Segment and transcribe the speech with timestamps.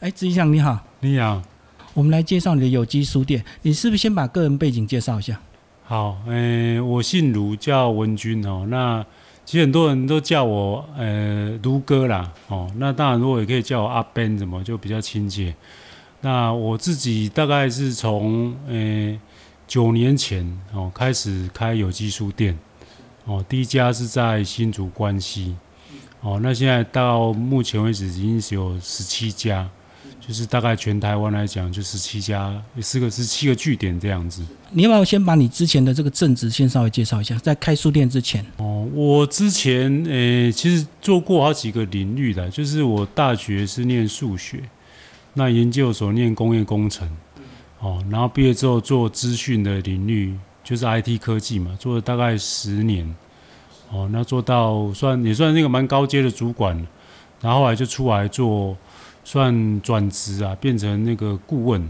[0.00, 1.40] 哎，执行长你好，你好，
[1.94, 3.42] 我们来介绍你的有机书店。
[3.62, 5.40] 你是不是先把个人背景介绍一下？
[5.84, 8.66] 好，诶，我姓卢，叫文君哦。
[8.68, 9.02] 那
[9.46, 12.70] 其实很多人都叫我呃卢哥啦，哦。
[12.76, 15.54] 那当然，如果也可以叫我阿 Ben，怎么就比较亲切。
[16.20, 19.18] 那我自己大概是从诶
[19.66, 22.58] 九年前哦开始开有机书店，
[23.24, 25.56] 哦，第一家是在新竹关西，
[26.20, 29.66] 哦，那现在到目前为止已经是有十七家。
[30.26, 34.44] 就是大概全台湾来讲，就十七家，四个十七个据点这样子。
[34.72, 37.36] 你要不要先把你之前的这个正职先稍微介绍一下？
[37.38, 44.60] 在开书店之前，哦，我之前诶，其实做过好几个领域的，就是我大学是念数学，
[45.34, 47.08] 那研究所念工业工程，
[47.78, 53.14] 哦，然后毕业之后做资讯的领域，就是 IT 科技嘛，做了大概十年，
[53.92, 56.84] 哦，那做到算也算那个蛮高阶的主管，
[57.40, 58.76] 然后来就出来做。
[59.26, 61.82] 算转职啊，变成那个顾问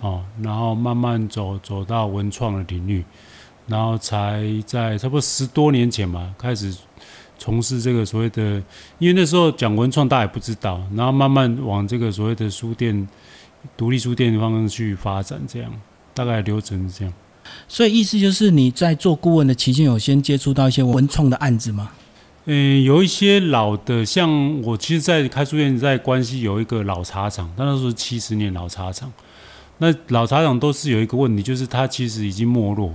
[0.00, 3.02] 哦，然后慢慢走走到文创的领域，
[3.66, 6.76] 然后才在差不多十多年前吧，开始
[7.38, 8.62] 从事这个所谓的，
[8.98, 13.08] 因为那时候讲文创大家也不知道，然后慢慢往这个所谓的书店、
[13.74, 15.72] 独立书店的方向去发展，这样
[16.12, 17.14] 大概流程是这样。
[17.66, 21.90] 所以意思就是你在做顾问的期间，有先接触到一些文创的案子吗？
[22.46, 29.12] 嗯，有一些老的，像我其实，在开书店在关西有一个老茶厂，那时候七十年老茶厂。
[29.78, 32.92] 那老茶厂都是有一个问题，就是它其实已经没落。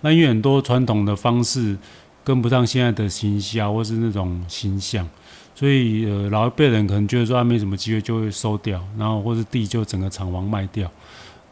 [0.00, 1.76] 那因为很多传统的方式
[2.24, 5.08] 跟不上现在的形象，或是那种形象，
[5.54, 10.90] 所以呃，老一辈人可能觉得说他没什么机会，就会收掉，然后或者地就整个厂房卖掉。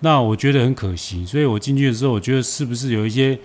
[0.00, 3.39] 那我觉得很可惜，所以我进去的时候，我觉得是不是有一些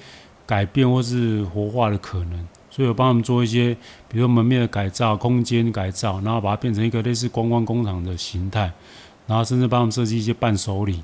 [0.47, 2.47] 改变或是活化的可能？
[2.75, 3.71] 所以我帮他们做一些，
[4.07, 8.71] 比如说门面的改造、空间改造，然后把它变成一个类似观光工厂的形态，
[9.27, 11.03] 然后甚至帮他们设计一些伴手礼。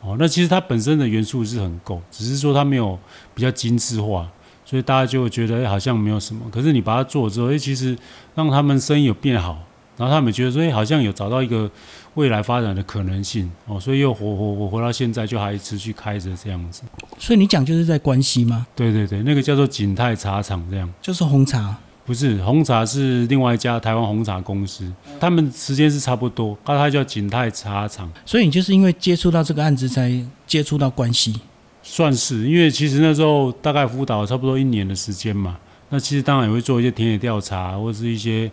[0.00, 2.96] 哦，那其实它本身的元素是很够，只是说它没有
[3.34, 4.28] 比较精致化，
[4.64, 6.48] 所以大家就觉得好像没有什么。
[6.52, 7.98] 可是你把它做之后，诶，其实
[8.36, 9.58] 让他们生意有变好。
[9.98, 11.68] 然后他们觉得说，哎，好像有找到一个
[12.14, 16.82] 未来发展的可能性哦，所以又活活活活到现在，就还持续开着这样子。
[17.18, 18.64] 所以你讲就是在关西吗？
[18.76, 20.88] 对对对，那个叫做景泰茶厂这样。
[21.02, 21.76] 就是红茶？
[22.06, 28.08] 不是，红茶是另外一家台湾红茶公司，他们时间是差不多，那它叫景泰茶厂。
[28.24, 30.10] 所以你就是因为接触到这个案子才
[30.46, 31.34] 接触到关西？
[31.82, 35.58] 算是，因为其实那时候大概辅导差不多一年的时间嘛，
[35.90, 38.48] 那其实当然也会做一些田野调查或者是一些。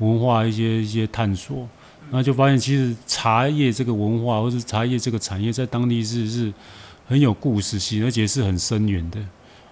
[0.00, 1.68] 文化一些一些探索，
[2.10, 6.52] 那就发现其实茶叶这个文化或是茶叶这个产业在当地是是
[7.06, 9.18] 很有故事性，而且是很深远的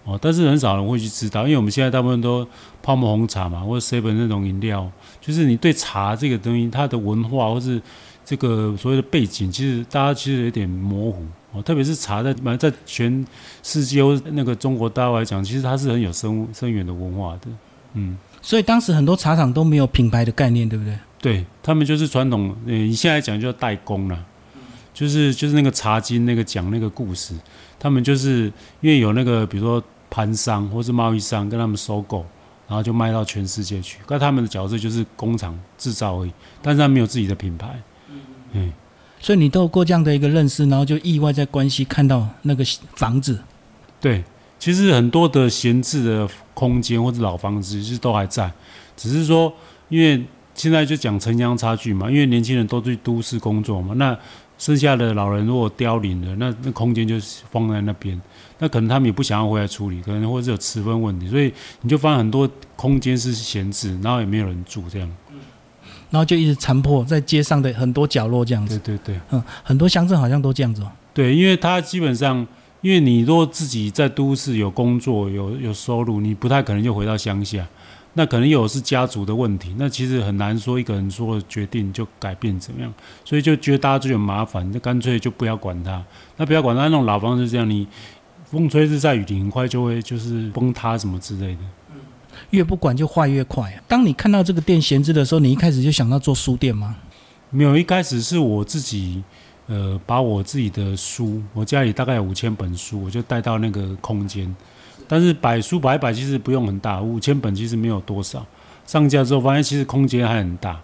[0.05, 0.19] 哦。
[0.21, 2.47] 但是很少人会去知道，因为我们现在大部分都
[2.83, 4.89] 泡沫红茶嘛，或者 seven 那种饮料，
[5.21, 7.81] 就是你对茶这个东西它的文化或是
[8.25, 11.63] 这个所谓的背景，其实大家其实有点模糊哦。
[11.63, 13.27] 特别是茶在在全
[13.63, 17.49] 世界或那个中国大陆来讲，其实它是很有深深远的文化的，
[17.95, 18.19] 嗯。
[18.41, 20.99] 所以当时很多茶厂都没有品牌的概念，对不对？
[21.21, 24.25] 对他们就是传统，你现在讲叫代工了，
[24.95, 27.35] 就是就是那个茶经那个讲那个故事，
[27.79, 28.45] 他们就是
[28.81, 32.25] 因为有那个比如说盘商或是贸易商跟他们收购，
[32.69, 33.99] 然后就卖到全世界去。
[34.09, 36.33] 那他们的角色就是工厂制造而已，
[36.63, 37.83] 但是他没有自己的品牌。
[38.53, 38.73] 嗯，
[39.21, 43.41] 所以你都有过这样的一个认识，然后就意外在关西看到那个房子。
[44.01, 44.23] 对。
[44.59, 48.51] 其实很多的闲置的空间或者老房子其实都还在，
[48.97, 49.53] 只是说，
[49.89, 50.21] 因为
[50.55, 54.19] 现在就讲城乡差距嘛，因为年轻人都去都市工作嘛，那
[54.59, 57.15] 剩下的老人如果凋零了，那那空间就
[57.53, 58.21] 放在那边，
[58.59, 61.53] 那可能他们也不想要回来处理，可能或者有持分问题，所以
[61.83, 65.09] 你就发现很多空间是闲置，然后也没有人住这样，
[66.11, 72.45] 然后就一直残破在街上的很多角落这样子，对对对，嗯，很多乡镇好像都这样子哦，对，因为它基本上。
[72.81, 77.67] 因为你如果自己在都市有工作有有收入，你不太可能就回到乡下，
[78.15, 82.95] 那可能有是家族的问题，那其实很难说一个人说决定就改变怎么样，
[83.25, 86.05] 所以就觉得大家就很麻烦，那干脆就不要管它，
[86.37, 87.85] 那不要管它那种老房子这样，你
[88.45, 91.61] 风吹日晒雨淋，很快就会就是崩塌什么之类的。
[92.51, 93.83] 越不管就坏越快。
[93.89, 96.95] 当你看到这个店闲置的时候，你一开始就想到做书店吗？
[97.51, 99.25] 没有，一开始是我自己。
[99.69, 104.53] 呃，把我自己的书，我家里大概有五千本书，我就带到那个空间。
[105.07, 108.45] 但是摆书摆摆，其实不用很大，五千本其实没有多少。
[108.87, 110.81] 上架之后发现，其实空间还很大。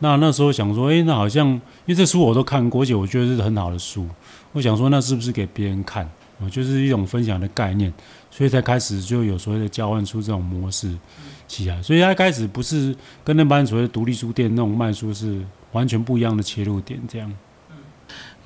[0.00, 4.06] 那那时候想说，哎，那好像因为这书我都看过，而且我觉得是很好的书。
[4.52, 6.08] 我想说，那是不是给别人看？
[6.38, 7.92] 我，就是一种分享的概念。
[8.28, 10.94] 所以才开始就有所谓的交换书这种模式
[11.48, 11.82] 起来。
[11.82, 12.94] 所以他开始不是
[13.24, 15.40] 跟那般所谓的独立书店那种卖书是
[15.72, 17.32] 完全不一样的切入点，这样。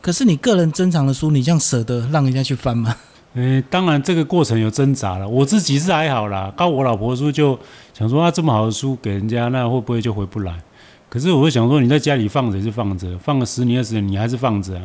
[0.00, 2.96] 可是你个人珍藏的书，你这样舍得让人家去翻吗？
[3.34, 5.28] 嗯，当然这个过程有挣扎了。
[5.28, 7.58] 我自己是还好啦，刚我老婆书就
[7.92, 10.54] 想说啊，这么好的书给人家，那会不会就回不来？
[11.08, 14.82] 可是我会想说，你在家里放着也是放着，放个十年二十年，你还是放着啊。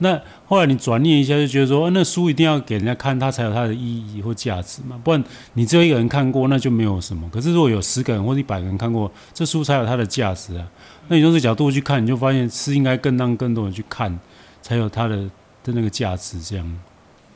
[0.00, 4.96] 那后来你转念一下，就觉得说，那书一定要给人家看，它才有它的意义或价值嘛。
[5.02, 5.22] 不然
[5.54, 7.28] 你只有一个人看过，那就没有什么。
[7.32, 10.64] 可是如果有十个人或一百个人看过，这书才有它的价值啊。
[11.08, 14.16] 那你从这角度去看，你就发现是应该更让更多人去看，
[14.62, 15.16] 才有它的
[15.62, 16.40] 的那个价值。
[16.40, 16.80] 这样。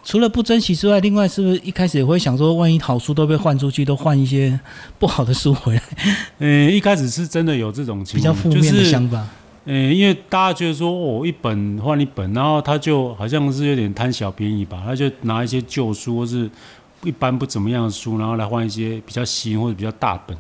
[0.05, 4.59] 除了不珍惜之外，另外是不是一开始也会想说，万一好书都被换出去，都换一些
[4.99, 5.83] 不好的书回来？
[6.39, 9.25] 嗯， 一开始是真的有这种情比较负面的想法。
[9.65, 16.51] 嗯，因为大家觉得说，哦，一本换一本，然后他就好像是有点贪小便宜吧，他就拿一些旧书或是
[17.05, 20.37] 一般不怎么样的书，然后来换一些比较新或者比较大本。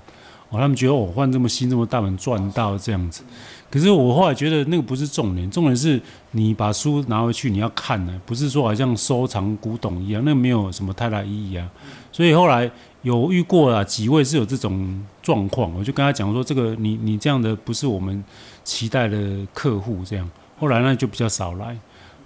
[0.48, 3.22] 哦，他们觉得我换这么新这么大本赚到这样子。
[3.72, 5.98] 可是我后来觉得那个不是重点，重点是
[6.32, 11.66] 你把书拿回去你要看呢，不是说好像收藏古董一样，那没有什么太大意义啊。
[12.12, 12.70] 所以后来
[13.00, 18.22] 有遇过啊几位是有这种状况，我就跟他讲说，这个你你这样的不是我们
[18.62, 19.18] 期待的
[19.54, 20.30] 客户这样。
[20.58, 21.74] 后来呢就比较少来。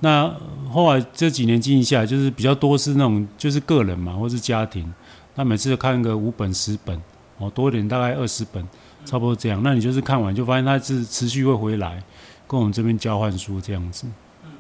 [0.01, 0.29] 那
[0.69, 4.93] 后来这几年经营下来，就是比较多是那种就是个人嘛，或是家庭，
[5.37, 7.01] 那每次看个五本十本
[7.39, 8.67] 哦，多一点大概二十本。
[9.07, 12.03] 差不多这样，那你就是看完就发现它是持续会回来，
[12.49, 14.07] 跟我们这边交换书这样子。
[14.45, 14.51] 嗯，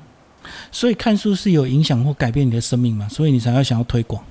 [0.70, 3.08] 所以看书是有影响或改变你的生命嘛？
[3.08, 4.24] 所以你才要想要推广。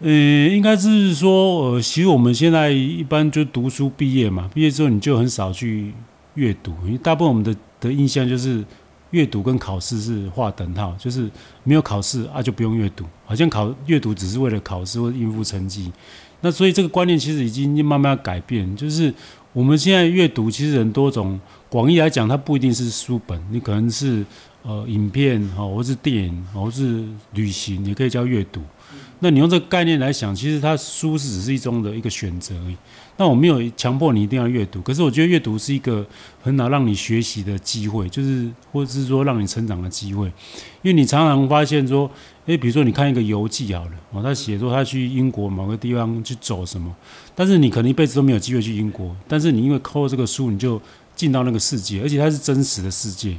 [0.00, 5.94] 呃，应该是说，呃，其实我们现在一般就读书毕业嘛，毕业之后你就很少去
[6.34, 8.64] 阅读，因为大部分我们的的印象就是
[9.10, 11.30] 阅读跟考试是划等号，就是
[11.64, 15.92] 没有考试啊就不用阅读，好像考阅读只是为了考试或应付成绩。
[16.40, 19.14] 那所以这个观念其实已经慢慢要改变，就是。
[19.52, 21.38] 我们现在阅读其实很多种，
[21.68, 24.24] 广义来讲，它不一定是书本，你可能是
[24.62, 28.60] 呃影片哈，或是电影，或是旅行，也可以叫阅读。
[29.22, 32.76] 那你用这个概念来想，其实它书是只是一种的一个选择而已。
[33.18, 36.06] 那我没有强迫你一定要阅读，可是我觉得阅读是一个
[36.42, 40.26] 很好让你学习的机会，就是或者是说让你成长的机会。
[40.80, 42.10] 因为你常常发现说，
[42.46, 46.96] 诶，比如说你看一个游记好了，哦，他写说他去英国某个地方去走什么，
[47.34, 50.80] 但是你可能一辈子都没有机会去英国，但是你因为靠这个书，你就
[51.14, 53.36] 进到那个世界，而且它是真实的世界。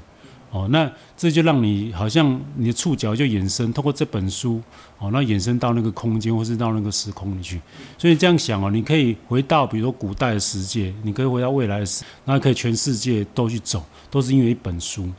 [0.52, 4.62] 哦，那这就让你好像你的触角就延伸，通过这本书，
[5.00, 7.62] 哦，那延伸到那个空间，或是到那个时空里去。
[7.98, 15.10] 所以这样想哦，你可以回到比如说古代的世界，你可以回到未来世，那可以全世界都去走，都是因为一本书。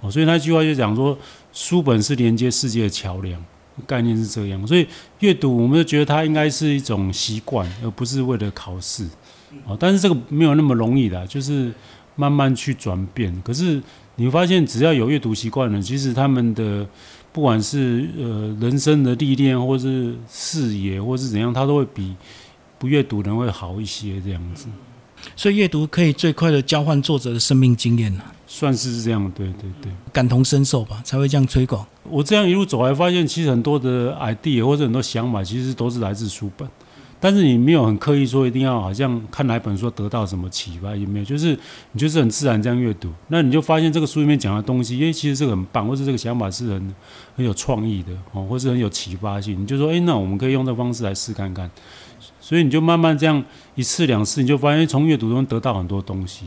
[0.00, 1.18] 哦，所以那句话就讲说，
[1.52, 3.44] 书本是连接世界的桥梁，
[3.88, 4.66] 概念是这样。
[4.68, 4.86] 所以
[5.18, 9.04] 阅读，我们就觉得它应该是一种习惯，而不是为了考试。
[9.64, 11.72] 哦，但是这个没有那么容易的，就是
[12.14, 13.34] 慢慢去转变。
[13.42, 13.82] 可是。
[14.16, 16.86] 你会发现，只要有阅读习惯了，其实他们的
[17.32, 22.14] 不管是呃人生的历练，或是视野，或是怎样，他都会比
[22.78, 24.66] 不阅读人会好一些这样子。
[25.34, 31.84] 所以阅读可以最快的交换作者的生命经验呢，算是这样，对对对，感同身受吧，才会这样推广。
[32.04, 36.68] 我这样一路走来，发现其实很多的 idea 或者很多想法，其实都是来自书本。
[37.26, 41.58] 但是你没有很刻意说一定要好像看哪本书得到什么启发也没有，就是
[41.90, 46.94] 你就是很自然这样阅读，那你就发现这个书里面讲的东西，因为其实这个很棒，或者这个想法是很
[47.34, 51.68] 很有创意的哦，或是很有启发性，你就说哎，那我们可以用这方式来试看看，
[52.40, 56.46] 所以你就慢慢这样一次两次，你就发现从阅读中得到很多东西。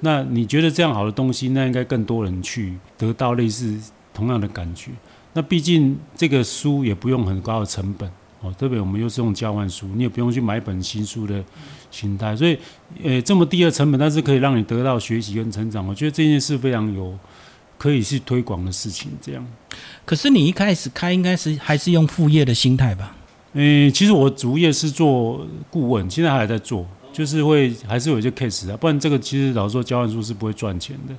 [0.00, 3.80] 那你觉得这样好的东西，那应该更多人去得到类似
[4.12, 4.90] 同样的感觉。
[5.32, 8.10] 那毕竟这个书也不用很高的成本。
[8.40, 11.42] 哦，特别我们又是用交换书，你也不用去买本新书的
[11.90, 12.56] 心态，所以，
[13.02, 17.18] 呃，这么低的成本，但是可以让你得到学习跟成长，我觉得这件事非常有
[17.76, 19.10] 可以去推广的事情。
[19.20, 19.44] 这样，
[20.04, 23.16] 可是你一开始开应该是还是用副业的心态吧？
[23.54, 31.14] 嗯，其实我主业是做顾问，现在还在做，就是会还是有一些 case 啊，不然这个其实老实说交换书是不会赚钱的。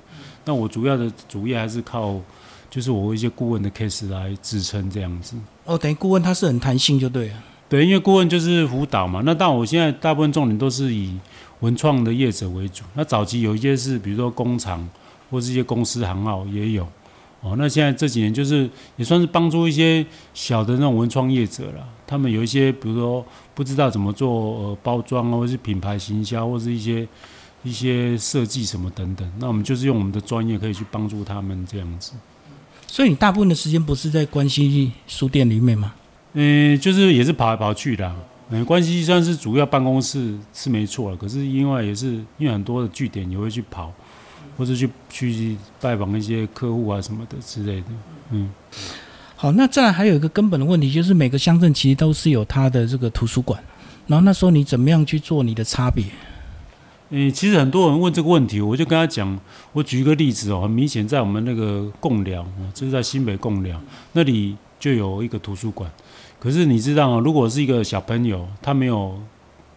[0.46, 2.18] 那我主要的主业还是靠。
[2.70, 5.36] 就是我一些顾问的 case 来支撑这样子。
[5.66, 7.44] 哦，等于顾问他是很弹性就对了。
[7.68, 9.22] 对，因为顾问就是辅导嘛。
[9.26, 11.18] 那但我现在大部分重点都是以
[11.60, 12.84] 文创的业者为主。
[12.96, 14.88] 那早期有一些是比如说工厂
[15.30, 16.88] 或是一些公司行号也有。
[17.42, 21.88] 哦，那现在这几年就是也算是帮助一些小的那种文创业者了。
[22.06, 27.08] 他们有一些比如说不知道怎么做呃包装啊，或是品牌行销，或是一些
[27.64, 29.32] 一些设计什么等等。
[29.38, 32.14] 那我们就是用我们的专业可以去帮助他们这样子。
[32.92, 35.94] 所以你大部分的时间不是在关西书店里面吗？
[36.34, 38.12] 嗯，就是也是跑来跑去的。
[38.50, 42.08] 嗯，关西算是主要办公室是没错了，可是因为也是
[42.40, 43.94] 因为很多的据点也会去跑，
[44.58, 47.88] 或者去去拜访一些客户啊什么的之类的。
[48.32, 48.50] 嗯，
[49.36, 53.62] 好，那再来还有一个根本的问题，就是每个乡镇其实都是有它的这个图书馆，
[54.08, 56.06] 然后那时候你怎么样去做你的差别？
[57.12, 59.40] 嗯，其实很多人问这个问题，我就跟他讲，
[59.74, 63.82] 我举一个例子哦，很明显在我们那个贡寮，这是在新北贡寮
[64.14, 65.92] 那里就有一个图书馆。
[66.40, 69.20] 可是你知道啊，如果是一个小朋友，他没有，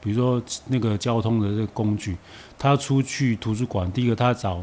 [0.01, 2.17] 比如说那个交通的这个工具，
[2.59, 4.63] 他出去图书馆，第一个他找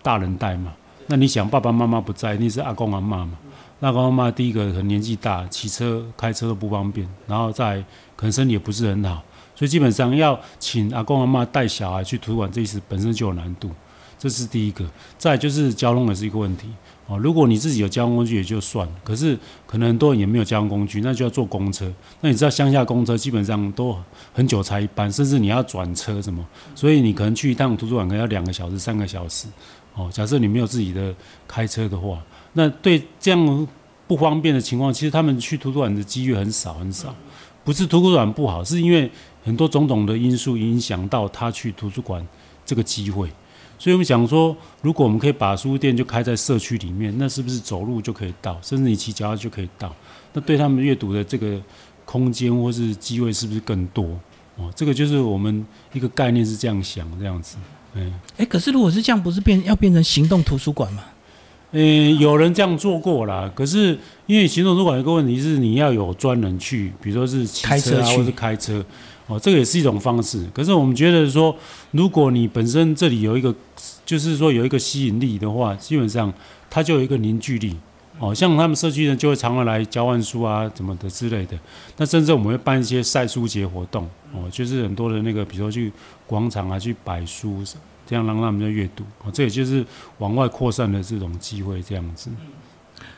[0.00, 0.72] 大人带嘛。
[1.08, 3.36] 那你想，爸爸妈妈不在，那是阿公阿妈嘛？
[3.80, 7.84] 阿公阿妈第一个很年纪大，骑车开车都不方便，然后再
[8.14, 9.22] 可能身体也不是很好，
[9.56, 13.70] 所以基本上要请阿公阿妈带小孩去图书馆，这一次本身就有难度，
[14.18, 14.84] 这是第一个。
[15.18, 16.68] 再就是交通也是一个问题。
[17.08, 21.90] 哦，如果你自己有交通工具也就算，可是可能很多人也没有交通工具，那就要坐公车。
[22.20, 23.96] 那你知道乡下公车基本上都
[24.34, 26.44] 很久才一班，甚至你要转车什么，
[26.74, 29.46] 所以你可能去一趟图书馆可能要两个小时、三个小时。
[29.94, 31.14] 哦，假设你没有自己的
[31.46, 32.20] 开车的话，
[32.54, 33.68] 那对这样
[34.08, 37.14] 不方便的情况，其实他们去图书馆的机遇很少很少。
[37.64, 39.10] 不是图书馆不好，是因为
[39.46, 42.26] 很多种种的因素影响到他去图书馆
[42.64, 43.30] 这个机会。
[43.78, 49.94] 所以我们想说，如果我们可以把书店就开在社区里面，那是不是走路就可以到，甚至你骑脚踏就可以到？
[50.32, 51.60] 那对他们阅读的这个
[52.04, 54.18] 空间或是机会是不是更多？
[54.56, 57.56] 哦，这个就是我们一个概念是这样想这样子。
[57.92, 61.04] 嗯，哎，可是如果是这样，不是变要变成行动图书馆吗？
[61.72, 63.52] 嗯，有人这样做过啦。
[63.54, 68.82] 可是因为行动图书馆有个问题是，你要有专人去，比如说是骑车啊，或是开车。
[69.26, 70.46] 哦，这个也是一种方式。
[70.54, 71.56] 可是我们觉得说，
[71.90, 73.54] 如果你本身这里有一个，
[74.04, 76.32] 就是说有一个吸引力的话，基本上
[76.70, 77.76] 它就有一个凝聚力。
[78.18, 81.58] 哦，像他们社区人就会常常来交换书啊，怎么的之类的。
[81.98, 85.92] 那甚至我们会办一些晒书节活动，哦，就是很多的那个，比如说去
[86.26, 87.62] 广场啊去摆书，
[88.06, 89.04] 这样让他们在阅读。
[89.22, 89.84] 哦，这也就是
[90.16, 92.30] 往外扩散的这种机会，这样子。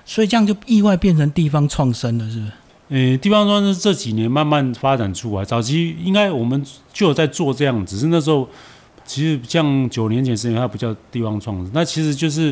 [0.05, 2.53] 所以这样就意外变成地方创生了，是不是？
[2.91, 8.49] 呃，地方装是这几年慢慢发展出来，早期应该我们就有在做这样，只是那时候
[9.05, 12.51] 其实像九年前时间，它不叫地方创生，那其实就是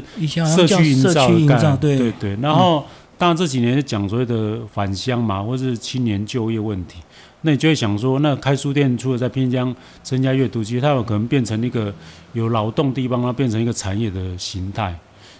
[0.54, 2.36] 社区营造的概念，对对。
[2.42, 2.84] 然后
[3.16, 6.98] 当然这几年讲所谓的返乡嘛，或是青年就业问题，
[7.40, 11.90] 那你就会想说，那开书店除了在偏乡增加阅读，其实它有可能变成一个
[12.34, 14.94] 有劳动地方，它变成一个产业的形态。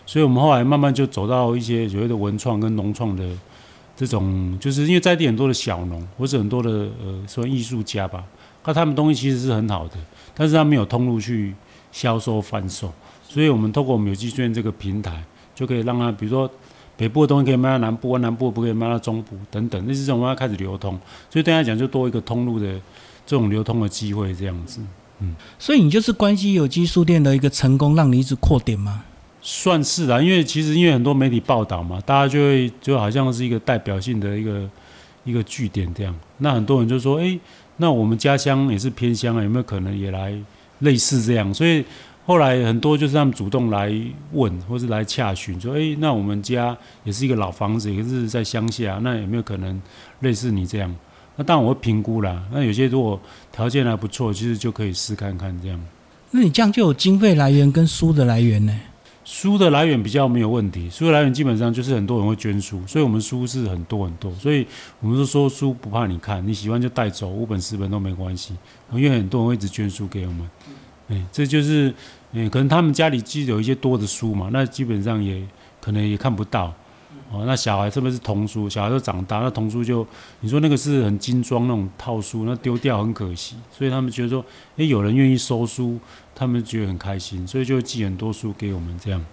[0.07, 3.23] 所以我们后来慢慢就走到一些所谓的文创跟农创的。
[3.97, 8.23] 这种就是因为在地很多的小农，或者很多的呃，说艺术家吧，
[8.65, 9.95] 那他们东西其实是很好的，
[10.35, 11.55] 但是他没有通路去
[11.91, 12.93] 销售贩售，
[13.27, 15.25] 所以我们透过我们有机书店这个平台，
[15.55, 16.51] 就可以让他，比如说
[16.97, 20.99] 北部的东西可以卖到南部，南部不可以卖到中部等等，那是这种要开始流通，
[21.31, 22.67] 所以对他讲就多一个通路的
[23.25, 24.81] 这种流通的机会，这样子，
[25.21, 29.05] 嗯，所以你就是关系有机书店的一个成功，让你一直扩点吗？
[29.49, 34.69] 算是啊，因为其实因为很多媒体报道嘛，大家就会就好像是一个代表性的一个
[35.23, 36.13] 一个据点这样。
[36.39, 37.39] 那很多人就说，哎，
[37.77, 40.37] 那我们家乡也是偏乡啊，有没有可能也来
[40.81, 41.55] 类似这样？
[41.55, 41.85] 所以
[42.27, 43.95] 后来很多就是他们主动来
[44.33, 49.81] 问，或是来洽询，说，哎，那我们家也是一个老房子，也是在乡下，那有没有可能
[50.23, 50.93] 类似你这样？
[51.37, 52.43] 那当然我会评估啦。
[52.51, 53.21] 那有些如果
[53.53, 55.81] 条件还不错，其实就可以试看看这样。
[56.33, 58.77] 那你这样就有经费来源跟书的来源呢？
[59.27, 64.65] 书的来源比较没有问题，书的来源基本上就是很多人会捐书，所以我们书是很多很多，所以
[65.01, 68.55] 我们是说书不怕你看，你喜欢就带走五本十本都没关系，
[68.93, 70.49] 因为很多人会一直捐书给我们，
[71.09, 71.93] 哎，这就是，
[72.31, 75.45] 嗯，可能他们家里既有一些多的书嘛，那基本上也
[75.81, 76.73] 可能也看不到。
[77.33, 80.07] 哦，那小孩特别是童书，小孩都长大，那童书就
[80.41, 84.45] 你说那个是很精装那种套书，那丢掉很可惜，所以他们觉得说，
[84.77, 85.99] 哎，有人愿意收书，
[86.37, 89.25] 他们觉得很开心，所以就寄很多书给我们这样。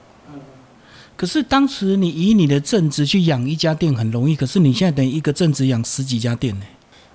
[1.16, 6.66] 可是当时你以你的正职去养一家店很容易，可是你现在等于一个正职养十几家店呢？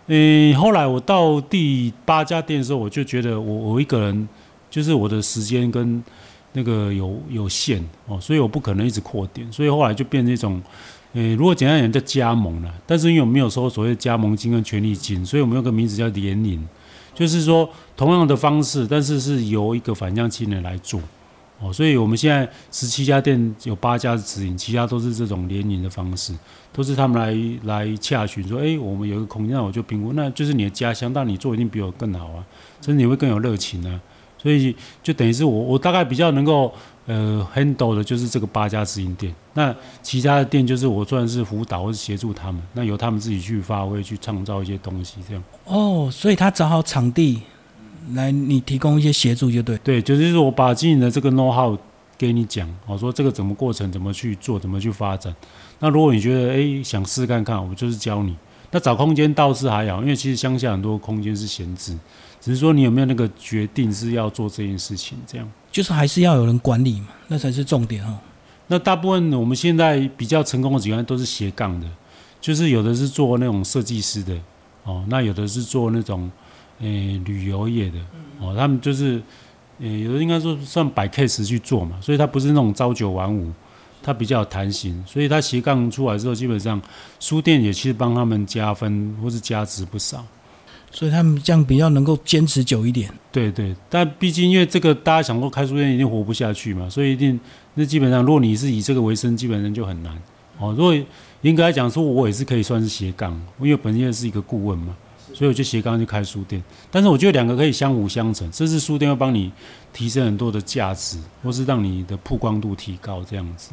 [0.06, 4.28] 嗯，后来我到第八家店的时候，我就觉得我我一个人
[4.70, 6.04] 就是我的时间跟。
[6.54, 10.60] 那个有有限哦，所以我不可能一直扩店，所以后来就变成一种，
[11.12, 12.74] 呃，如果简单讲叫加盟了。
[12.86, 16.66] 但是因为我没有收所谓加盟金跟权利金，所以我们有个名字叫联营，
[17.18, 21.00] 就是说同样的方式，但是是由一个返乡青年来做
[21.58, 21.72] 哦。
[21.72, 26.32] 所以我们现在十七家店有八家是直营，其他都是这种联营的方式，
[26.72, 32.46] 都是他们来来洽询说，哎，我们有一个空间，那我就评估，那就是你的家乡，但你做一定比我更好啊，
[32.80, 34.00] 甚至你会更有热情啊。
[34.38, 36.72] 所以就等于是我我大概比较能够
[37.06, 45.42] 呃 handle 的就是这个八家直营店，那其他的店就是我算是辅导或是协助他们，那由他们自己去发挥去创造一些东西这样。
[45.64, 47.42] 哦，所以他找好场地
[48.14, 49.76] 来，你提供一些协助就对。
[49.78, 51.76] 对，就是我把经营的这个 know how
[52.16, 55.34] 给你讲，我说这个怎么过程怎么去做，怎么去发展。
[55.80, 58.36] 那如果你觉得诶想试看看，我就是教你。
[58.70, 61.96] 那找空间倒是还好，因为其实乡下很多空间是闲置，
[62.40, 68.18] 只是说你有没有那个决定是要做这件事情，这样就是还是要有人管理嘛，那才是重点哦。
[68.66, 71.86] 那大部分我们现在比较成功的几个都是斜杠的，
[72.40, 74.36] 就是有的是做那种设计师的
[74.84, 76.30] 哦，那有的是做那种
[76.80, 77.98] 诶旅游业的
[78.40, 79.22] 哦，他们就是
[79.80, 83.52] 诶有的应该说算摆 case 去做嘛，所以他不是那种朝九晚五。
[84.00, 86.80] 它比较有弹性，所以它斜杠出来之后，基本上
[87.18, 90.24] 书店也其实帮他们加分或是加值不少，
[90.90, 93.10] 所以他们这样比较能够坚持久一点。
[93.30, 97.38] 对对，但毕竟因为这个大家想过开书店一定活不下去嘛，所以一定
[97.74, 100.12] 那基本上如果你是以这个为生，基本上就很难
[100.58, 100.74] 哦。
[100.76, 100.96] 如果
[101.42, 104.96] 应该讲说，我也是可以算是斜杠，因为本身是一个顾问嘛，
[105.32, 106.60] 所以我就斜杠去开书店。
[106.90, 109.52] 但是我觉得两个可以相辅相成，这是书店会帮你
[109.92, 113.70] 提升很多的价值，或是让你的曝光度提高这样子。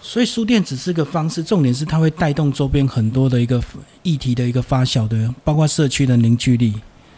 [0.00, 3.62] 所以书店只是个方式，重点是它会带动周边很多的一个
[4.02, 6.74] 议题的一个发酵的，包括社区的凝聚力。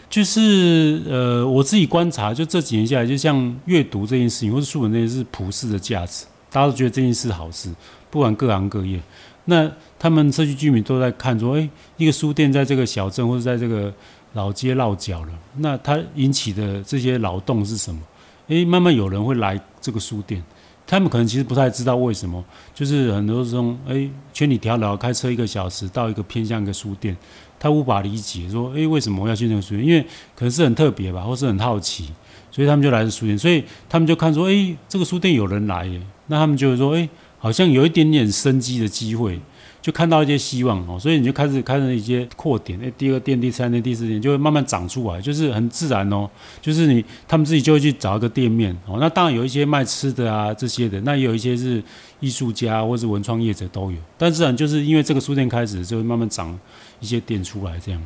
[0.08, 7.72] 就是呃，我自己观察，就这几年下来，就像阅读这件事情，或者书本这件事，普世的价值，大家都觉得这件事好事，
[8.10, 9.00] 不管各行各业。
[9.44, 13.92] 那他们社区居民都在看说，哎，一个书店在这个小镇或者在这个
[14.32, 18.00] 老街落脚了，那它引起的这些劳动是什么？
[18.48, 20.42] 哎，慢慢有人会来这个书店。
[20.90, 22.44] 他们可能其实不太知道为什么，
[22.74, 27.16] 就是很多这种哎千里迢迢开车一个小时到一个偏向一个书店，
[27.60, 29.86] 他无法理解说哎为什么要去那个书店？
[29.86, 30.02] 因为
[30.34, 32.08] 可能是很特别吧，或是很好奇，
[32.50, 33.38] 所以他们就来这书店。
[33.38, 39.38] 所以他们就看说哎这个书店有人来耶，那他们就会说哎好像有一点点生机的机会。
[39.82, 46.28] 就看到一些希望哦，所以你就开始开始一些扩点，哎，第二店、第三店、第四店就会慢慢长出来，就是很自然哦。
[46.60, 48.98] 就是你他们自己就会去找一个店面哦。
[49.00, 51.82] 那当然有一些卖吃的啊这些的，那也有一些是
[52.20, 53.96] 艺术家或者文创业者都有。
[54.18, 56.58] 但自然就是因为这个书店开始，就会慢慢长
[57.00, 58.02] 一些店出来这样。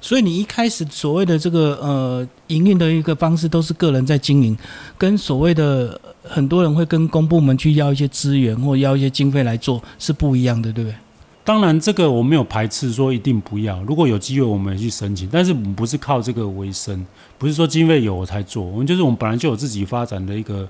[0.00, 4.56] 所以你一开始所谓的这个呃营运的一个方式都是个人在经营，
[4.96, 6.00] 跟所谓的。
[6.28, 10.96] 很多人会跟公部门去要一些资源或要一些经费来做，是不一样的，对不对？
[11.44, 13.80] 当然，这个我没有排斥说一定不要。
[13.84, 15.28] 如果有机会，我们也去申请。
[15.30, 17.06] 但是我们不是靠这个为生，
[17.38, 18.64] 不是说经费有我才做。
[18.64, 20.68] 我们就是我们本来就有自己发展的一个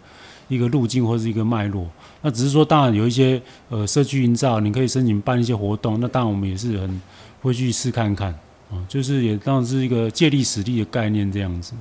[0.49, 1.89] 一个路径或者一个脉络。
[2.21, 3.41] 那只是说，当然有一些
[3.71, 5.99] 呃社区营造，你可以申请办一些活动。
[5.99, 7.01] 那当然我们也是很
[7.41, 8.29] 会去试看看
[8.71, 11.73] 啊，就是也当然是一个借力使力的概念这样子。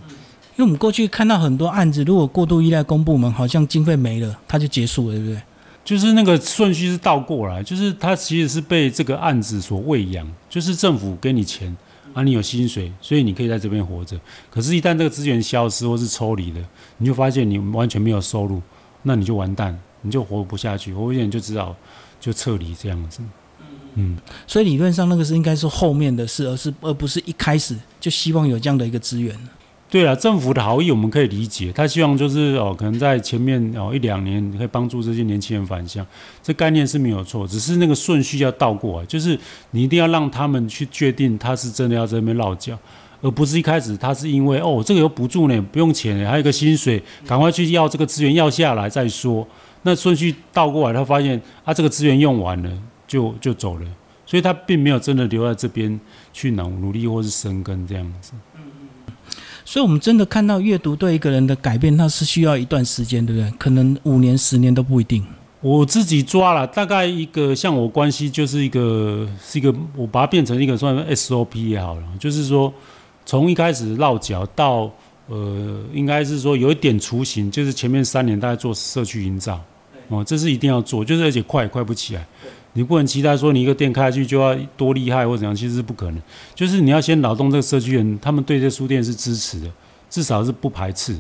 [0.58, 5.42] 因为我们过去看到很多案子，如果过度依赖公部门，好像经费没了，它就结束了，对不对？
[5.84, 11.76] 就是那个顺序是倒过来，就是它其实是被这个案子所喂养，就是政府给你钱，
[12.14, 14.18] 啊，你有薪水，所以你可以在这边活着。
[14.50, 16.60] 可是，一旦这个资源消失或是抽离了，
[16.98, 18.62] 你就发现你完全没有收入，
[19.04, 21.76] 那你就完蛋，你就活不下去，活不下去就知道
[22.20, 23.20] 就撤离这样子。
[23.96, 29.38] 嗯，所以理论上那个是应该是后面的事，而是而不是一开始就希望有这样的一个资源。
[29.96, 36.06] 对啊，政府的好意我们可以理解，他希望就是哦，可能在前面哦一两年可以帮助这些年轻人返乡，
[36.44, 39.40] 这概念是没有错，只是那个顺序要倒过来，就是
[39.72, 42.78] 你一定要让他们去决定他是真的要在那边落脚，
[43.22, 49.48] 而不是一开始他是因为哦这个有补助呢，不用钱，还有一个薪水，赶快去要这个资源要下来再说。
[49.84, 52.70] 那顺序倒过来，他发现啊这个资源用完了
[53.08, 53.88] 就就走了，
[54.26, 55.98] 所以他并没有真的留在这边
[56.34, 58.34] 去努努力或是生根这样子。
[59.68, 63.52] 所以，我们真的看到阅读对一个人的改变，那是需要一段时间，对不对？
[63.58, 65.26] 可能五年、十年都不一定。
[65.60, 72.72] 我自己抓了大概一个，像我关系就是一个，是一个，我把它变成一个算 SOP 也好了，就是说，
[73.26, 74.92] 从一开始落脚到
[75.28, 79.60] 呃，应该是说有一点雏形，就是前面三年大概做社区营造，
[80.10, 82.28] 哦，这是一定要做，就是而且快也快不起来。
[82.78, 86.22] 你不能期待说你一个店开下去就要多厉害或怎样，其实是不可能。
[86.54, 89.72] 就是你要先劳动这个社区人，他们对这书店是支持的，
[90.10, 91.18] 至少是不排斥，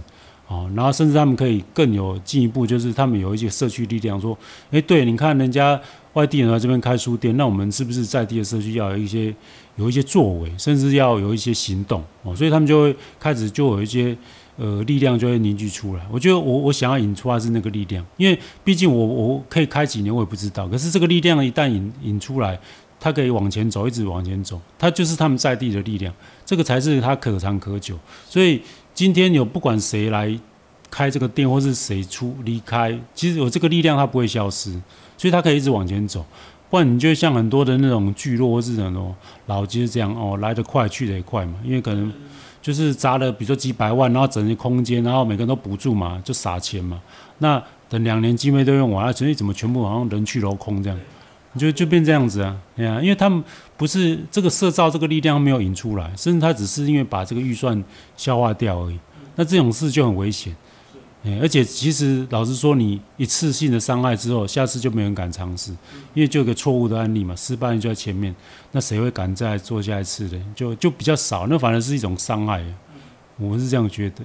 [0.47, 4.37] 哦，然后甚至他们可以更有进一步，就是他们有一些社区力量，说，
[4.69, 5.79] 哎，对，你看人家
[6.13, 9.33] 外地人来这边开书店，那我们是不是在地的社区要有一些
[9.77, 14.15] 有一些作为，甚至要有一些行动，哦，所以他们就会开始就有一些。
[14.57, 16.05] 呃，力量就会凝聚出来。
[16.09, 20.67] 我觉得我我想要引出来是那个力量，因为毕竟我我可以开几年我也不知道。
[20.67, 22.57] 可是这个力量一旦引引出来，
[22.99, 26.13] 它可以往前走，一直往前走，它就是他们在地的力量，
[26.45, 27.99] 这个才是它可长可久。
[28.29, 28.61] 所以
[28.93, 30.33] 今天有不管谁来
[30.89, 34.71] 开这个店，或是谁出离开，其实有这个力量它不会消失，
[35.17, 36.25] 所以它可以一直往前走。
[36.69, 39.13] 不然你就像很多的那种聚落或是那种
[39.45, 42.11] 老街这样哦，来得快去得也快嘛，因为可能
[42.65, 46.99] 就是砸了，比如说几百万，然后整个空间，然后每个人都补助嘛，就撒钱嘛。
[47.38, 50.99] 那等两年经费都用完了，所以怎么全部好像人去楼空这样，
[51.56, 52.58] 就就变这样子啊？
[52.75, 53.43] 对啊，因为他们
[53.78, 57.84] 不是这个社造这个力量没有引出来，甚至他只是因为把这个预算
[58.17, 58.97] 消化掉而已。
[59.36, 60.56] 那这种事就很危险。
[61.41, 65.71] 而且其实老实说，你一次性的伤害之后，下次就没人敢尝试，
[66.13, 68.35] 因为就有个错误的案例嘛，失败就在前面，
[68.71, 70.38] 那谁会敢再做下一次的？
[70.55, 72.63] 就就比较少，那反而是一种伤害，
[73.38, 74.17] 我是这样觉得。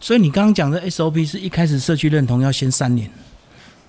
[0.00, 3.08] 所以你刚刚讲的 SOP 是一开始社区认同要先三年。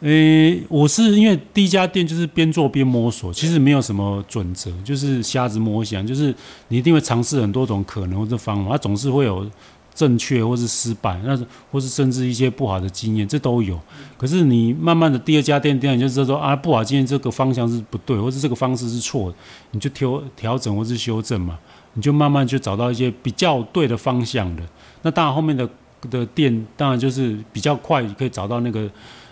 [0.02, 6.36] 诶，我是因为第一家店就是边做边摸索，其实没有什么准则，就是瞎子摸象，就是
[6.68, 9.50] 你一定会尝试很多种可能或者方法，它总是会有。
[9.96, 13.80] 正确或是失败，那是或是甚至一些不好的经验，这都有。
[14.18, 19.38] 可是你慢慢的第二家店店，你就知道说啊，不好经验这个方向是不对，或是这个方式是错的，
[19.72, 21.58] 你就调调整或是修正嘛，
[21.94, 24.64] 你就慢慢就找到一些比较对的方向的。
[25.02, 25.68] 那当然后面的
[26.10, 28.90] 的店，当然就是比较快可以找到那个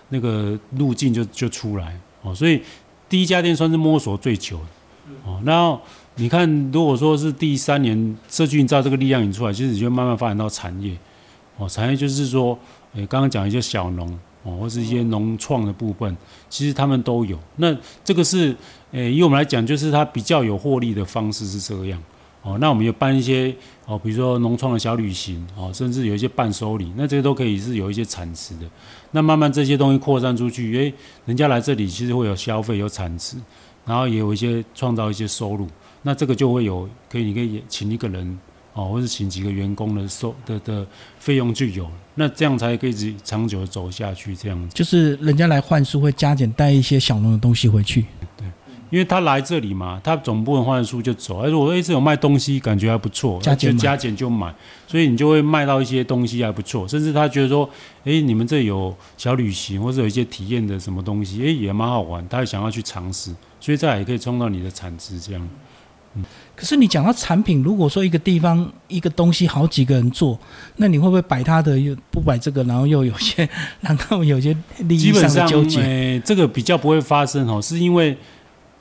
[0.08, 2.34] 那个路径就就出来哦。
[2.34, 2.62] 所以
[3.10, 4.58] 第一家店算是摸索最久
[5.26, 5.82] 哦，然后。
[6.16, 10.96] 你看，如果说是第三年社区营造这个力量引出来，其实你就慢慢发展到产业，
[11.58, 12.58] 哦，产业就是说，
[12.94, 14.08] 诶，刚刚讲一些小农，
[14.44, 16.16] 哦，或是一些农创的部分，
[16.52, 17.40] 其实他们都有。
[17.56, 18.56] 那这个是，
[18.92, 22.00] 诶，以我们来讲，就是它比较有获利的方式是这个样，
[22.44, 23.52] 哦，那我们有办一些，
[23.88, 28.66] 哦，比如说农创的小旅行，哦，甚至有一些伴手礼，那这些都可以是有一些产值的。
[29.14, 30.94] 那慢慢这些东西扩散出去，诶，
[31.26, 33.36] 人家来这里其实会有消费，有产值，
[33.84, 35.68] 然后也有一些创造一些收入。
[36.04, 38.38] 那这个就会有可以，你可以请一个人
[38.74, 40.86] 哦，或者请几个员工的收的的
[41.18, 44.36] 费用就有，那这样才可以直长久的走下去。
[44.36, 48.06] 这样子就是人家来换书会加减带一些小农的东西回去。
[48.36, 48.46] 对，
[48.90, 51.40] 因为他来这里嘛，他总不能换书就走。
[51.40, 54.54] 而且我一直有卖东西，感觉还不错，加减加减就买，
[54.88, 56.88] 所以你就会卖到一些东西还不错。
[56.88, 57.70] 甚至他觉得说，
[58.04, 65.50] 哎，你们这有小旅行或者有一些体验的什么东西，哎，也蛮好玩，他也想要去尝试，所以这样也可以冲到你的产值这样。
[66.56, 70.38] 可是你讲到产品，如果说一个地方一个东西好几个人做，
[70.76, 73.50] 那你会不会摆他的又不摆这个，然后又有些
[73.82, 76.20] 然后有些利益上的纠结？
[76.24, 78.16] 这个比较不会发生哦，是因为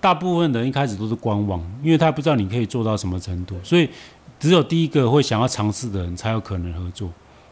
[0.01, 3.89] 大部分人一开始都是观望，因为他不知道你可以做到什么程度，所以
[4.39, 7.09] 只有第一个会想要尝试的人才有可能合作。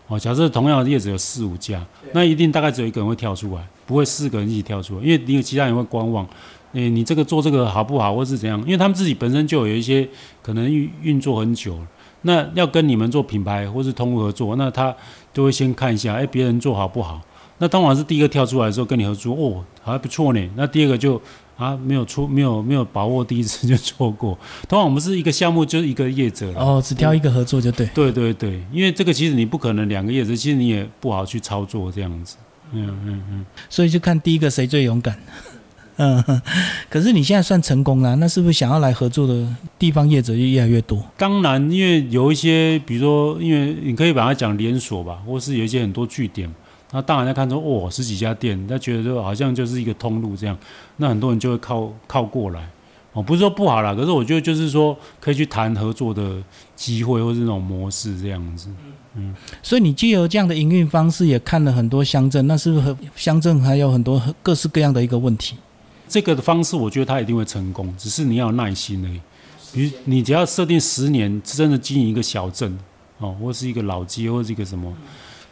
[0.08, 6.28] 哦，假设同样的叶子有四五家，那一定大概只有一个人会跳出来，不会四个人一起跳出来，因为你有其他人会观望。
[6.72, 8.60] 诶，你这个做这个好不好，或是怎样？
[8.62, 10.08] 因为他们自己本身就有一些
[10.42, 11.86] 可能运运作很久了，
[12.22, 14.94] 那要跟你们做品牌或是通路合作，那他
[15.32, 17.20] 就会先看一下，诶，别人做好不好？
[17.58, 20.50] 那当然是第一个跳出来的时候跟你合作，哦，还不错呢。
[20.56, 21.20] 那第二个就
[21.58, 24.32] 啊，没有出，没有没有把握第一次就错过。
[24.66, 27.84] 通常我们是一个项目就是一个业者哦，只挑一个合作就对。
[27.92, 32.36] 对对对，因为这个其实你不可能两个业者，其实你也不好去操作这样子。
[32.72, 35.18] 嗯嗯嗯，所以就看第一个谁最勇敢。
[36.00, 36.42] 嗯，
[36.88, 39.46] 可是你现在算成功了，那是不是想要来合作的
[39.78, 40.98] 地方业者就越来越多？
[41.18, 46.50] 当然，因为有一些，比如说，因为你可以把它讲连锁吧，或是有一些很多据点，
[46.92, 50.56] 那当然在看说，哦，十几家店，他觉得说好像就是一个通路这样，
[50.96, 52.66] 那很多人就会靠靠过来。
[53.12, 56.36] 哦，不是说不好啦，可是我觉得就是说可以去谈合作的
[56.76, 58.68] 机会，或是那种模式这样子。
[59.16, 65.56] 嗯，所以你借由这样的营运方式，也看了很多乡镇，那是不是乡镇还有很多各式各样的一个问题？
[66.10, 69.20] 这个的方式，我觉得他一定会成功，只是你要有耐心而已。
[69.72, 72.76] 比如你只要设定十年，真的经营一个小镇，
[73.18, 74.92] 哦，或是一个老街，或是一个什么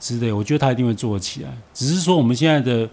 [0.00, 1.56] 之类，我觉得他一定会做得起来。
[1.72, 2.90] 只是说我们现在的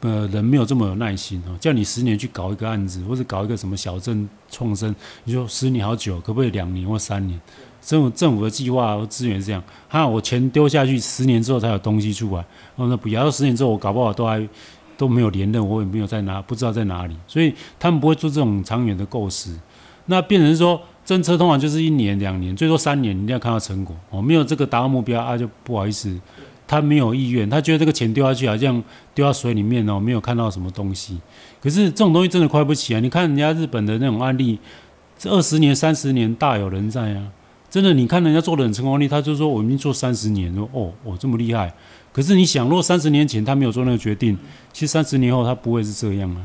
[0.00, 4.92] 呃人没有这么有耐心哦，叫你十年去搞一个案子，或者搞一个什么小镇创生，
[5.22, 7.40] 你说十年好久，可不可以两年或三年？
[7.80, 14.44] 政府政府的计划和资源是这样，哈，我钱丢下去，十年之后才有东西出来，哦，那不要，十年之后我搞不好都还。
[14.96, 19.58] 都没有连任，我也没有在哪，不知道在哪里，所以他们不会做这种长远的构思。
[20.06, 23.94] 那变成说，政策通常就是一年、两年，最多三年，你一定要看到成果。
[24.10, 26.16] 哦，没有这个达到目标啊，就不好意思，
[26.66, 28.82] 他没有意愿，他觉得这个钱丢下去好像
[29.14, 31.18] 丢到水里面哦，没有看到什么东西。
[31.60, 33.00] 可是这种东西真的快不起来。
[33.00, 34.58] 你看人家日本的那种案例，
[35.18, 37.26] 这二十年、三十年大有人在啊，
[37.76, 41.70] 真的，你看人家做的很成功例，他就说我已经做三十年，说哦，我这么厉害。
[42.10, 44.34] 可是你想，如果三十年前他没有做那个决定，
[44.72, 46.40] 其实三十年后他不会是这样啊。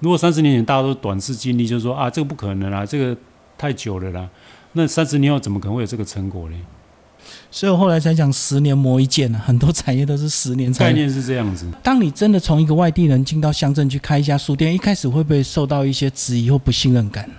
[0.00, 3.16] 如果三十年前大家都短视经历，就是说啊，这个不可能啊，这个
[3.56, 4.28] 太久了啦。
[4.74, 6.56] 那三十年后怎么可能会有这个成果呢？
[7.50, 10.92] 所以我后来才讲十年磨一剑啊，很多产业都是十年才概。
[10.92, 11.66] 念是这样子。
[11.82, 17.30] 当你真的从一个外地人进到乡镇去开一家书店，一开始会不会受到一些质疑或不信任感？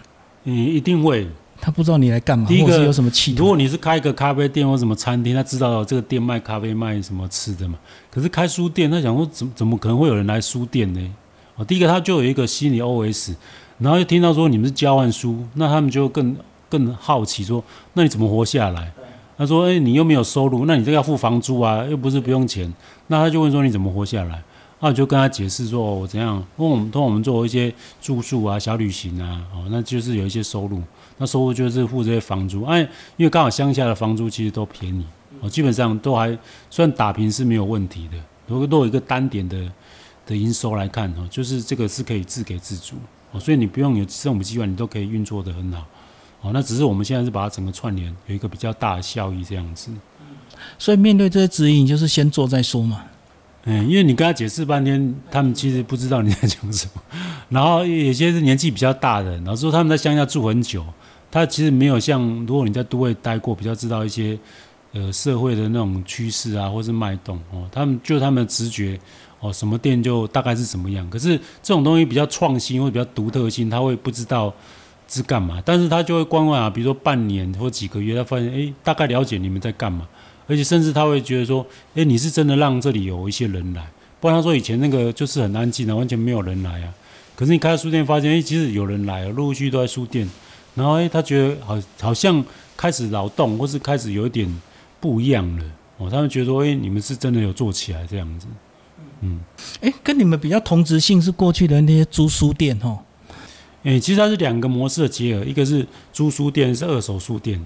[0.45, 1.27] 嗯，一定会。
[1.61, 3.43] 他不知道你来干嘛，第一个有什么企图。
[3.43, 7.77] 如果你是开一个咖啡店或什么餐厅，他知道这个店卖咖啡卖什么吃的嘛。
[8.09, 11.15] 可是开书店，他想说怎怎么可能会有人来书店呢？
[11.55, 13.35] 哦，第一个他就有一个心理 OS，
[13.77, 16.35] 然后又听到说你们是交换书，那他们就更
[16.67, 18.91] 更好奇说，那你怎么活下来？
[19.37, 22.71] 他说，哎、你又没有收入，那你这个要付房租啊，又不是不用钱。
[23.07, 24.41] 那他就问说你怎么活下来？
[24.79, 27.71] 那我就跟他解释说，哦我怎样，因为我们通常我们做一些
[28.01, 30.81] 住宿啊、小旅行啊，哦，那就是有一些收入。
[31.21, 32.79] 那收入就是付这些房租，哎，
[33.15, 35.05] 因为刚好乡下的房租其实都便宜，
[35.39, 36.35] 哦，基本上都还
[36.71, 38.17] 算打平是没有问题的。
[38.47, 39.71] 如果都有一个单点的
[40.25, 42.95] 的营收来看，哦，就是这个是可以自给自足，
[43.31, 45.85] 哦，所以你不用有政府机关，你都可以运作的很好，
[46.41, 49.91] 哦，那只是我们现在是把它整个串联，有一个比较大的效益这样子。
[50.79, 53.03] 所以面对这些质疑，你就是先做再说嘛。
[53.65, 57.01] 嗯，因为你跟他解释半天，他们其实不知道你在讲什么。
[57.49, 60.83] 然后有些是年纪比较大的，老师说他们在乡下住很久，
[61.31, 64.37] 他其实没有像如果你在都会待过，比较知道一些
[64.91, 67.67] 呃社会的那种趋势啊，或是脉动哦。
[67.71, 68.99] 他们就他们的直觉
[69.39, 71.09] 哦，什么店就大概是什么样。
[71.09, 74.53] 可是这种东西比较创新或比较独特性，他会不知道
[75.07, 80.07] 是干嘛，但是他就会观望啊，比如说半年或几个月，他发现诶，大概了解你们在干嘛。
[80.47, 83.87] 而且甚至他会觉得说，诶，你是真的让这里有一些人来，
[84.19, 86.93] 不然他说以前那个就是很安静的，完全没有人来啊。
[87.37, 90.29] 可是你开书店发现，诶，其实有人来了，陆陆续续都在书店，
[90.75, 92.43] 然后诶，他觉得好好像
[92.75, 94.61] 开始劳动，或是开始有一点
[94.99, 95.65] 不一样了
[95.97, 96.09] 哦。
[96.09, 98.47] 他们觉得说，诶，你们是真的有做起来这样子，
[99.21, 99.39] 嗯，
[99.81, 102.99] 哎，跟你们比较同质性是过去的那些租书店哦。
[103.83, 107.65] 诶，其实它是两个模式的结合，一个是租书店，是二手书店。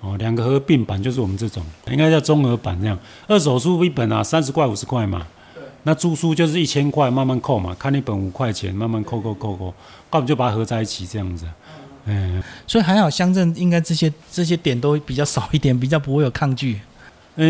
[0.00, 2.98] 哦，两个合并版就是我们这种，应该叫综合版这样。
[3.28, 5.24] 二手书一本啊，三十块五十块嘛。
[5.84, 9.72] 那租书就是一千块，慢慢扣嘛，看一本五块钱，慢慢扣扣扣扣，
[10.10, 11.46] 那我们就把它合在一起这样子。
[12.06, 16.80] 嗯，所以还好，乡镇应该这些这些点都比较少一点，比较不会有抗拒。
[17.36, 17.44] 呃，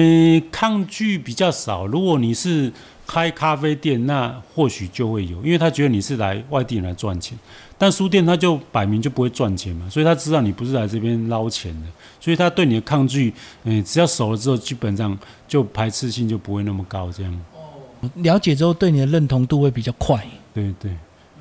[0.51, 1.87] 抗拒比较少。
[1.87, 2.73] 如果你是
[3.07, 7.37] 开咖啡店，那或许就会有，因为他觉得你是来外地人来赚钱。
[7.77, 11.87] 但书店他就摆明就不会赚钱嘛，所以他知道你不是来这边捞钱的，
[12.21, 13.35] 所以他对你的抗拒，
[13.65, 17.41] 嗯、只要熟了之后，基本上就排斥性就不会那么高，这样。
[18.17, 20.25] 了解之后，对你的认同度会比较快。
[20.55, 20.93] 对对，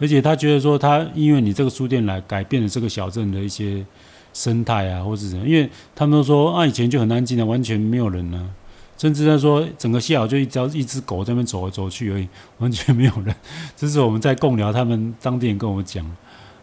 [0.01, 3.85] 而且他觉得说，他因为你这个书店来改变了这个小镇的一些
[4.33, 8.49] 生态啊，或是什么，因为他们都说啊，以前就很安静的，完全没有人呢、
[8.97, 13.35] 甚至他说整个下午就一只一只狗在那边走来走去而已，完全没有人。
[13.77, 16.05] 这是我们在共聊，他们当地人跟我们讲，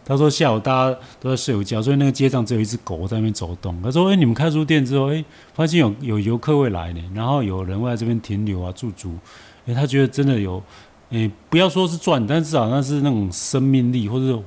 [0.05, 3.79] 他说下午大家都在睡午觉，所以那个街上只有一只狗在那边走动。
[3.81, 5.23] 他说：“哎、你们开书店之后，哎、
[5.53, 9.15] 发现有有游客会来呢，然后有人会在这边停留啊、驻足。
[9.67, 10.63] 哎、他觉得真的有，
[11.11, 14.39] 哎、不要说是赚，但至少那是那种生命力或者是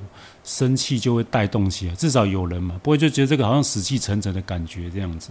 [0.43, 5.29] 生气就会带动起来，至少有人嘛，不会就觉得这个好像死气沉沉的感觉这样子。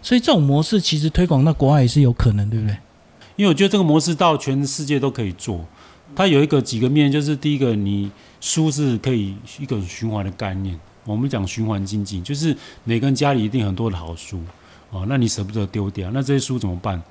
[0.00, 2.76] 所以这种模式其实推广到国外也是有可能，对不对？
[3.36, 5.64] 因为我觉得这个模式到全世界都可以做。
[6.14, 10.78] 它有一个几个面，就是第一个，你书是可以一个循环的概念。
[11.04, 14.40] 我们讲循环经济，就是每个人家里一定很多的好书
[14.90, 17.02] 哦，那你舍不得丢掉，那这些书怎么办？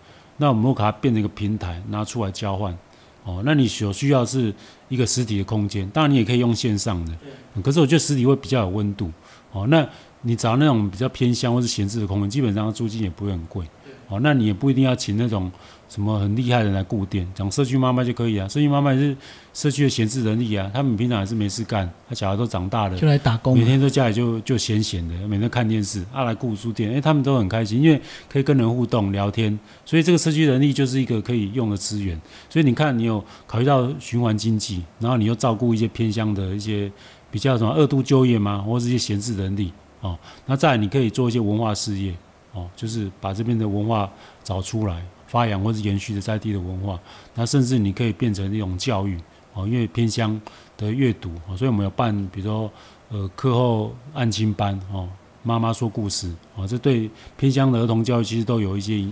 [0.41, 2.75] 那我们会把它变成一个平台，拿出来交换
[3.23, 3.43] 哦。
[3.45, 4.51] 那你所需要是
[4.89, 7.15] 一个实体的空间，当然你也可以用线上的，
[7.63, 9.11] 可是我觉得实体会比较有温度
[9.51, 9.67] 哦。
[9.67, 9.87] 那
[10.23, 13.63] 你找那种比较偏乡或是闲置的空间，基本上租金也不会很贵
[14.11, 14.19] 哦。
[14.21, 15.51] 那你也不一定要请那种
[15.89, 18.47] 什么很厉害的人来顾店，讲社区妈妈就可以啊。
[18.47, 19.17] 社区妈妈也是
[19.53, 23.57] 社区的闲置人力啊，他们平常也是没事干，他小孩都长大了，就来打工。
[23.57, 32.19] 每天在家里就就闲闲的，每天看电视，啊来顾书店，哎、他们都很开心，因为可以跟人互动聊天，所以这个社区人力就是一个可以用的资源。
[32.49, 36.89] 所以你看，你有考虑到循环经济，然后你又照顾一些偏乡的一些
[37.29, 42.13] 比较什么二度就业吗，或者是一些闲置人力哦，那再来你可以做一些文化事业
[42.53, 44.11] 哦，就是把这边的文化
[44.43, 45.03] 找出来。
[45.27, 46.99] 发扬或是延续的在地的文化，
[47.35, 49.17] 那甚至你可以变成一种教育
[49.53, 50.37] 哦，因为偏乡
[50.75, 52.69] 的阅读哦，所以我们有办，比如说
[53.07, 55.07] 呃课后案亲班哦，
[55.41, 59.09] 妈妈说故事哦，这对偏乡的儿童教育其实都有一些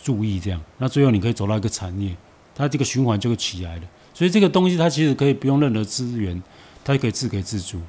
[0.00, 2.16] 注意，这样，那最后你可以走到一个产业，
[2.54, 3.82] 它这个循环就会起来了。
[4.14, 6.40] 所以这个东西它其实可以不用任何资源，
[6.84, 7.80] 它可以自给自足，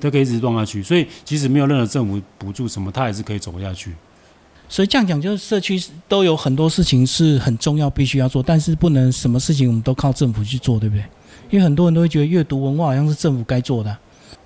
[0.00, 0.82] 都可以一直撞下去。
[0.82, 3.92] 所以即使没有任何政府补助什么，它也是可以走下去。
[4.68, 11.04] 所以这样讲，就是社区都有很多事情是很重要，必须要做，但是不能什么事情我们都靠政府去做，对不对？
[11.50, 13.96] 因为很多人都会觉得阅读文化好像是政府该做的、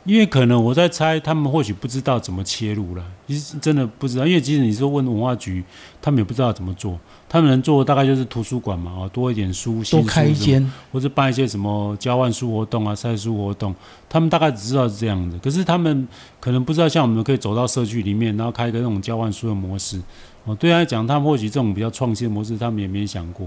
[0.04, 3.04] 因为可能我在猜，他们或许不知道怎么切入了。
[3.26, 5.62] 其实真的不知道，因为即使你说问文化局，
[6.00, 6.98] 他们也不知道怎么做。
[7.28, 13.74] 他们能做大概就是图书馆嘛，哦，多一点书，多开一间，或者办一些什么交换书活动啊、赛书活动。
[14.08, 16.08] 他们大概只知道是这样子，可是他们
[16.40, 20.00] 可能不知道，像我们可以走到社区里面，然后开一个那种交换书的模式。
[20.44, 23.46] 哦，对他来讲，他们或许这种比较创新的模式，他们也没想过。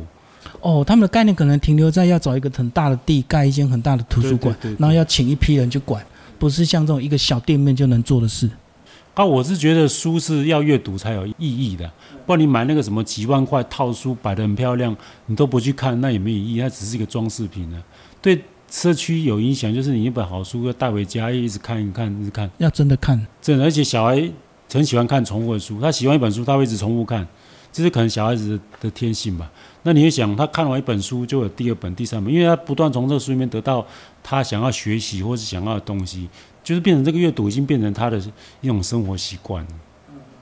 [0.61, 6.05] 哦，他们的概念可能停留在要找一个很大的地，盖一间很大的图书馆，然后要请一批人去管。
[6.43, 8.49] 不是像这种一个小店面就能做的事。
[9.13, 11.89] 啊，我是觉得书是要阅读才有意义的，
[12.25, 14.93] 不然你买那个什么几万块套书摆得很漂亮，
[15.27, 17.81] 你都不去看，那也没有意义，它只是一个装饰品呢。
[18.21, 22.51] 对社区有影响，就是你一本好书要带回家，一直看一看，一直看。
[22.57, 24.29] 要真的看，真的，而且小孩
[24.69, 27.25] 很喜欢看重复的书，他喜欢一本书，他会一直重复看，
[27.71, 29.49] 这是可能小孩子的天性吧。
[29.83, 33.85] 那你会想，他看完一本书就有第二本、第三本，因为他不断从这个书里面得到
[34.23, 36.29] 他想要学习或是想要的东西，
[36.63, 38.17] 就是变成这个阅读已经变成他的
[38.61, 39.65] 一种生活习惯。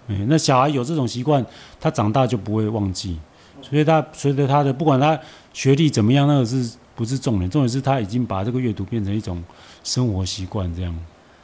[0.08, 1.44] 嗯，那小孩有这种习惯，
[1.80, 3.18] 他长大就不会忘记，
[3.62, 5.20] 所以他随着他的不管他
[5.54, 7.50] 学历怎么样，那个是不是重点？
[7.50, 9.44] 重点是他已经把这个阅读变成一种
[9.84, 10.96] 生活习惯，这样。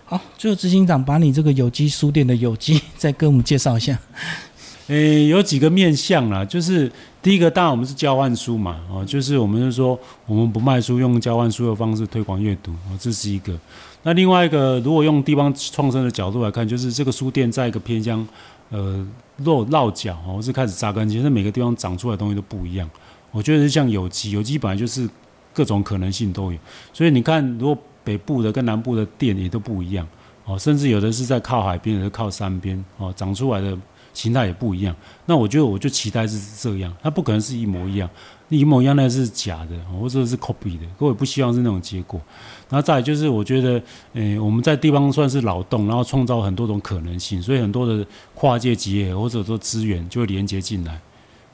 [0.05, 3.97] 好，最后执行长把你这个有机书店的有机 再跟我们介绍一下。
[4.87, 6.89] 诶，有几个面向啦，就是
[7.21, 13.53] 第一个，当然我们是交换书嘛，哦，就是我们是说，我们不卖书，用交换书的方式推广阅读，哦，这是一个。
[14.03, 18.25] 那另外一个，如果用地方创生的角度来看，就是这个书店在一个偏乡，
[18.69, 19.05] 呃，
[19.43, 22.89] 落落脚，哦，是开始扎根，其实每个地方长出来东西都不一样。
[23.31, 25.09] 我觉得是像有机，有机本来就是
[25.53, 26.57] 各种可能性都有，
[26.93, 30.07] 所以你看，如果北部的跟南部的店也都不一样，
[30.45, 33.77] 哦，甚至有的是在靠海边，有的靠山边，哦，长出来的。
[34.17, 34.95] 形态也不一样，
[35.27, 38.09] 那我觉得我就期待是这样，它不可能是一模一样，
[38.49, 42.19] 一模一样那是假的，或者是 copy 的，我也不希望是那种结果。
[42.67, 43.79] 然后再就是我觉得，
[44.13, 48.03] 诶，我们在地方算是劳动，然后创造很多种可能性，所以很多的
[48.33, 50.99] 跨界企业或者说资源就会连接进来，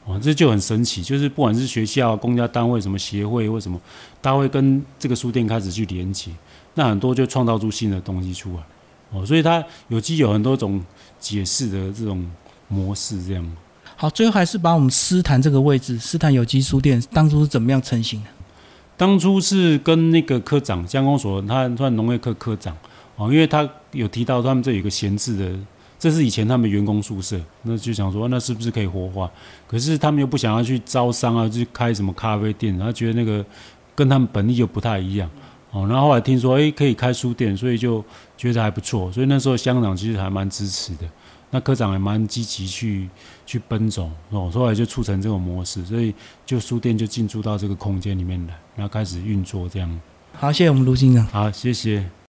[0.05, 3.77] 哦，这就很神奇，就是不管是学校、公家单位、什么协会或什么，
[4.21, 6.31] 大家会跟这个书店开始去连接，
[6.75, 8.63] 那很多就创造出新的东西出来，
[9.11, 10.81] 哦，所以它有机有很多种
[11.19, 12.25] 解释的这种。
[12.73, 13.51] 模式这样，
[13.95, 18.29] 好，最后还是把我们斯坦这个位置，斯坦有机书店当初是怎么样成型的？
[18.97, 22.75] 当初是跟那个科长，江工所，他算农业科科长
[23.15, 25.51] 哦，因为他有提到他们这有个闲置的，
[25.99, 29.29] 这是以前他们员工宿舍，那就想说那是不是可以活化？
[29.67, 33.45] 可是他们又不想要去招商啊，去开什么咖啡店，然后觉得那个
[33.95, 35.29] 跟他们本意又不太一样
[35.71, 38.03] 哦，然后后来听说哎可以开书店，所以就
[38.37, 41.05] 觉得还不错，所以那时候乡长其实还蛮支持的。
[41.53, 43.07] 那科长也蛮积极去
[43.45, 46.11] 去奔走哦，后来就促成这种模式，所以
[46.47, 50.01] 就书店就进驻到这个空间里面来，然后开始运作这样。
[50.33, 51.23] 好，谢谢我们卢先长。
[51.27, 52.09] 好，谢谢。